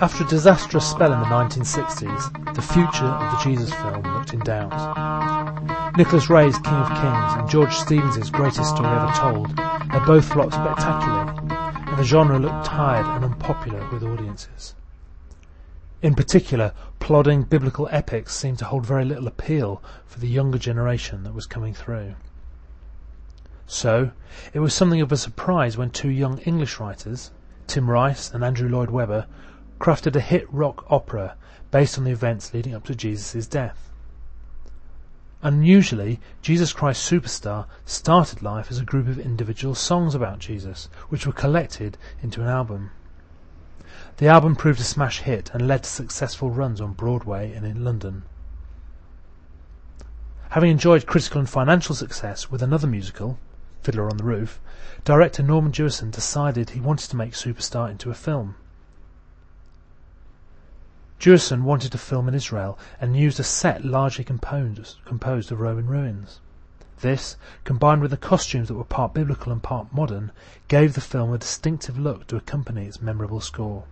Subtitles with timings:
[0.00, 4.38] After a disastrous spell in the 1960s, the future of the Jesus film looked in
[4.38, 5.96] doubt.
[5.96, 10.52] Nicholas Ray's King of Kings and George Stevens' Greatest Story Ever Told had both flopped
[10.52, 11.32] spectacularly,
[11.88, 14.76] and the genre looked tired and unpopular with audiences.
[16.00, 21.24] In particular, plodding biblical epics seemed to hold very little appeal for the younger generation
[21.24, 22.14] that was coming through.
[23.66, 24.12] So,
[24.52, 27.32] it was something of a surprise when two young English writers,
[27.66, 29.26] Tim Rice and Andrew Lloyd Webber,
[29.78, 31.36] crafted a hit rock opera
[31.70, 33.90] based on the events leading up to Jesus' death.
[35.42, 41.26] Unusually, Jesus Christ Superstar started life as a group of individual songs about Jesus, which
[41.26, 42.90] were collected into an album.
[44.16, 47.84] The album proved a smash hit and led to successful runs on Broadway and in
[47.84, 48.24] London.
[50.50, 53.38] Having enjoyed critical and financial success with another musical,
[53.82, 54.60] Fiddler on the Roof,
[55.04, 58.56] director Norman Jewison decided he wanted to make Superstar into a film.
[61.18, 66.40] Jewison wanted to film in Israel and used a set largely composed, of Roman ruins.
[67.00, 70.32] This, combined with the costumes that were part biblical and part modern,
[70.68, 73.84] gave the film a distinctive look to accompany its memorable score.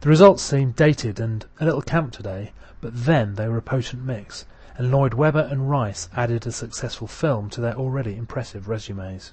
[0.00, 4.04] The results seemed dated and a little camp today, but then they were a potent
[4.04, 9.32] mix, and Lloyd Webber and Rice added a successful film to their already impressive resumes.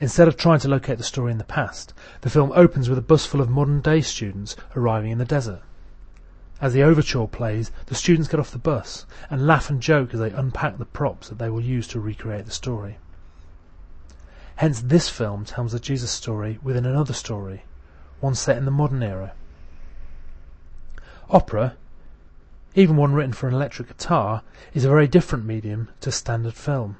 [0.00, 3.02] Instead of trying to locate the story in the past, the film opens with a
[3.02, 5.62] bus full of modern day students arriving in the desert.
[6.60, 10.20] As the overture plays, the students get off the bus and laugh and joke as
[10.20, 12.98] they unpack the props that they will use to recreate the story.
[14.56, 17.64] Hence, this film tells the Jesus story within another story,
[18.20, 19.32] one set in the modern era.
[21.30, 21.76] Opera,
[22.74, 26.96] even one written for an electric guitar, is a very different medium to standard film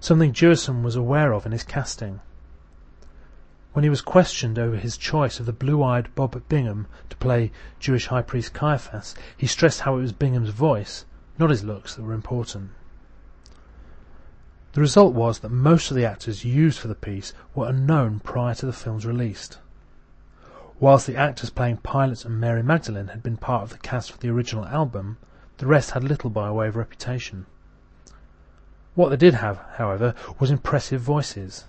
[0.00, 2.20] something Jewison was aware of in his casting.
[3.72, 8.06] When he was questioned over his choice of the blue-eyed Bob Bingham to play Jewish
[8.06, 11.04] high priest Caiaphas, he stressed how it was Bingham's voice,
[11.38, 12.70] not his looks, that were important.
[14.72, 18.54] The result was that most of the actors used for the piece were unknown prior
[18.54, 19.50] to the film's release.
[20.78, 24.18] Whilst the actors playing Pilate and Mary Magdalene had been part of the cast for
[24.18, 25.18] the original album,
[25.58, 27.46] the rest had little by way of reputation.
[29.00, 31.64] What they did have, however, was impressive voices.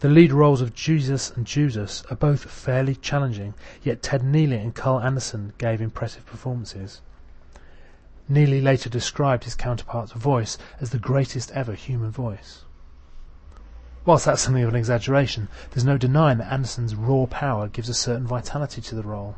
[0.00, 4.74] The lead roles of Jesus and Judas are both fairly challenging, yet Ted Neeley and
[4.74, 7.00] Carl Anderson gave impressive performances.
[8.28, 12.64] Neeley later described his counterpart's voice as the greatest ever human voice.
[14.04, 17.94] Whilst that's something of an exaggeration, there's no denying that Anderson's raw power gives a
[17.94, 19.36] certain vitality to the role.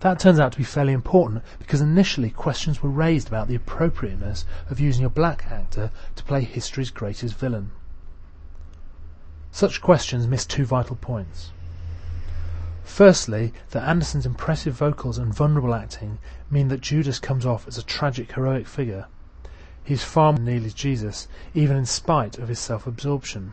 [0.00, 4.44] That turns out to be fairly important because initially questions were raised about the appropriateness
[4.68, 7.72] of using a black actor to play history's greatest villain.
[9.50, 11.52] Such questions miss two vital points.
[12.84, 16.18] Firstly, that Anderson's impressive vocals and vulnerable acting
[16.50, 19.06] mean that Judas comes off as a tragic heroic figure.
[19.82, 23.52] He's far more Neeley's Jesus, even in spite of his self-absorption.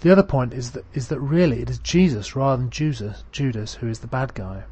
[0.00, 3.74] The other point is that, is that really it is Jesus rather than Judas, Judas
[3.74, 4.62] who is the bad guy.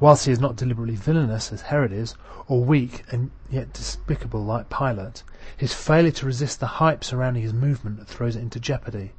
[0.00, 2.14] Whilst he is not deliberately villainous as Herod is,
[2.48, 5.22] or weak and yet despicable like Pilate,
[5.56, 9.12] his failure to resist the hype surrounding his movement throws it into jeopardy,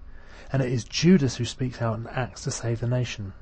[0.51, 3.33] and it is Judas who speaks out and acts to save the nation.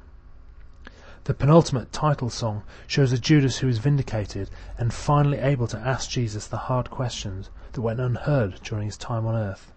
[1.24, 6.10] The penultimate title song shows a Judas who is vindicated and finally able to ask
[6.10, 9.72] Jesus the hard questions that went unheard during his time on earth.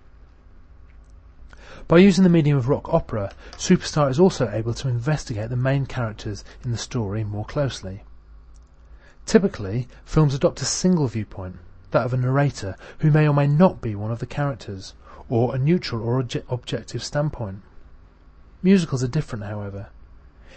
[1.89, 5.87] By using the medium of rock opera, Superstar is also able to investigate the main
[5.87, 8.03] characters in the story more closely.
[9.27, 11.57] Typically, films adopt a single viewpoint,
[11.91, 14.95] that of a narrator who may or may not be one of the characters,
[15.29, 17.63] or a neutral or obje- objective standpoint.
[18.63, 19.89] Musicals are different, however.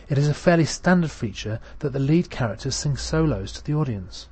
[0.10, 4.28] It is a fairly standard feature that the lead characters sing solos to the audience.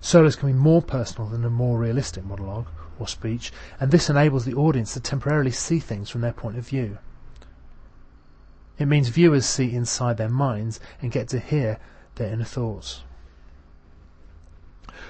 [0.00, 2.68] Solos can be more personal than a more realistic monologue,
[3.00, 6.68] or speech, and this enables the audience to temporarily see things from their point of
[6.68, 6.98] view.
[8.78, 11.78] It means viewers see inside their minds and get to hear
[12.14, 13.02] their inner thoughts.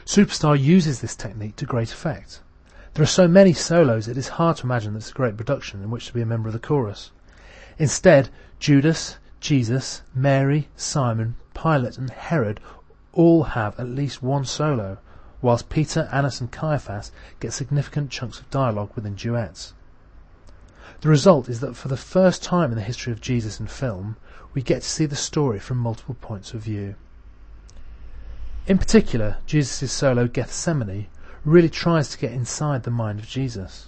[0.04, 2.40] Superstar uses this technique to great effect.
[2.94, 6.06] There are so many solos it is hard to imagine a great production in which
[6.06, 7.12] to be a member of the chorus.
[7.78, 8.28] Instead,
[8.58, 12.60] Judas, Jesus, Mary, Simon, Pilate and Herod
[13.12, 14.98] all have at least one solo,
[15.42, 19.72] whilst Peter, Annas and Caiaphas get significant chunks of dialogue within duets.
[21.00, 24.16] The result is that for the first time in the history of Jesus in film,
[24.52, 26.94] we get to see the story from multiple points of view.
[28.66, 31.06] In particular, Jesus' solo Gethsemane
[31.44, 33.86] really tries to get inside the mind of Jesus.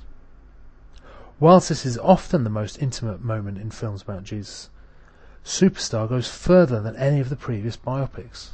[1.38, 4.70] Whilst this is often the most intimate moment in films about Jesus,
[5.44, 8.50] Superstar goes further than any of the previous biopics.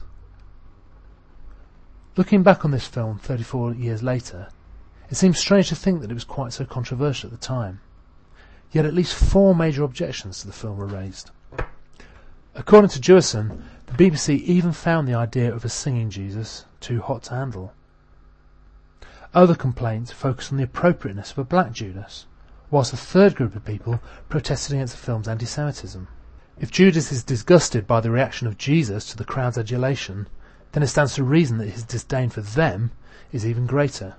[2.19, 4.49] Looking back on this film 34 years later,
[5.09, 7.79] it seems strange to think that it was quite so controversial at the time.
[8.73, 11.31] Yet at least four major objections to the film were raised.
[12.57, 17.23] According to Jewison, the BBC even found the idea of a singing Jesus too hot
[17.25, 17.73] to handle.
[19.33, 22.27] Other complaints focused on the appropriateness of a black Judas,
[22.69, 26.09] whilst a third group of people protested against the film's anti-Semitism.
[26.59, 30.27] If Judas is disgusted by the reaction of Jesus to the crowd's adulation,
[30.73, 32.91] then it stands to reason that his disdain for them
[33.33, 34.17] is even greater.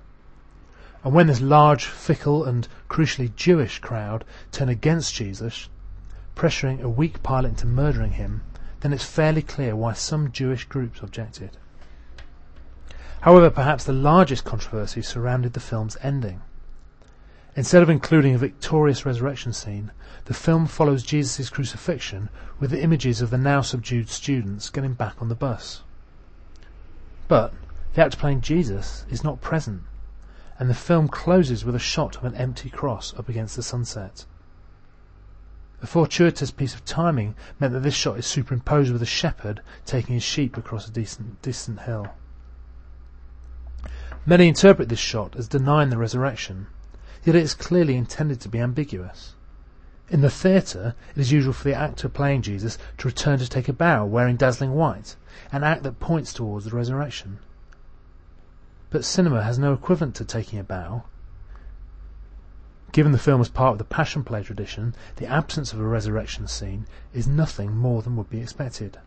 [1.02, 5.68] And when this large, fickle, and crucially Jewish crowd turn against Jesus,
[6.36, 8.42] pressuring a weak Pilate into murdering him,
[8.80, 11.56] then it's fairly clear why some Jewish groups objected.
[13.22, 16.40] However, perhaps the largest controversy surrounded the film's ending.
[17.56, 19.90] Instead of including a victorious resurrection scene,
[20.26, 25.20] the film follows Jesus' crucifixion with the images of the now subdued students getting back
[25.20, 25.82] on the bus.
[27.30, 27.54] But
[27.94, 29.84] the actor playing Jesus is not present,
[30.58, 34.24] and the film closes with a shot of an empty cross up against the sunset.
[35.80, 40.14] A fortuitous piece of timing meant that this shot is superimposed with a shepherd taking
[40.14, 42.08] his sheep across a decent, distant hill.
[44.26, 46.66] Many interpret this shot as denying the resurrection,
[47.24, 49.36] yet it is clearly intended to be ambiguous.
[50.10, 53.68] In the theatre, it is usual for the actor playing Jesus to return to take
[53.68, 55.16] a bow wearing dazzling white,
[55.52, 57.38] an act that points towards the resurrection.
[58.90, 61.04] But cinema has no equivalent to taking a bow,
[62.92, 66.48] Given the film as part of the Passion Play tradition, the absence of a resurrection
[66.48, 68.98] scene is nothing more than would be expected.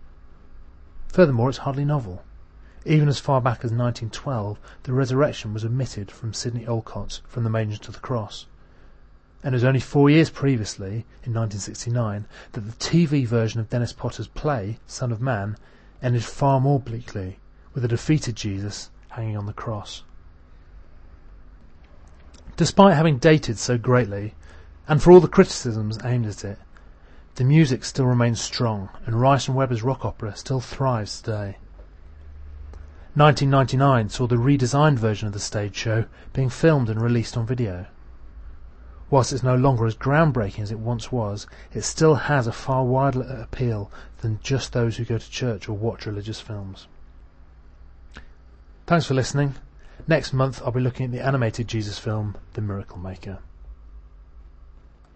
[1.10, 2.24] Furthermore, it's hardly novel.
[2.86, 7.50] Even as far back as 1912, the resurrection was omitted from Sidney Olcott's From the
[7.50, 8.46] Manger to the Cross.
[9.44, 13.92] And it was only four years previously, in 1969, that the TV version of Dennis
[13.92, 15.58] Potter's play, Son of Man,
[16.02, 17.40] ended far more bleakly,
[17.74, 20.04] with a defeated Jesus hanging on the cross.
[22.56, 24.36] Despite having dated so greatly,
[24.88, 26.60] and for all the criticisms aimed at it,
[27.36, 31.58] the music still remains strong, and Rice and Webber's rock opera still thrives today.
[33.16, 37.88] 1999 saw the redesigned version of the stage show being filmed and released on video.
[39.14, 42.84] Whilst it's no longer as groundbreaking as it once was, it still has a far
[42.84, 46.88] wider appeal than just those who go to church or watch religious films.
[48.88, 49.54] Thanks for listening.
[50.08, 53.38] Next month I'll be looking at the animated Jesus film, The Miracle Maker.